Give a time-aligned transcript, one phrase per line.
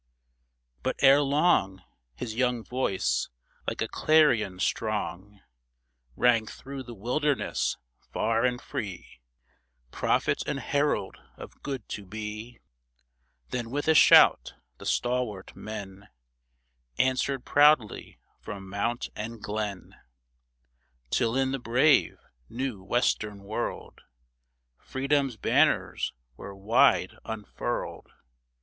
[0.81, 1.83] But erelong
[2.15, 3.29] His young voice,
[3.67, 5.41] like a clarion strong,
[6.15, 7.77] Rang through the wilderness
[8.11, 9.21] far and free,
[9.91, 12.57] Prophet and herald of good to be!
[13.49, 16.07] Then with a shout the stalwart men
[16.97, 19.93] Answered proudly from mount and glen,
[21.11, 22.17] Till in the brave,
[22.49, 24.01] new, western world
[24.79, 28.07] Freedom's banners were wide unfurled